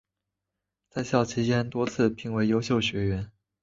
[0.89, 3.31] 在校期间多次被评为优秀学员。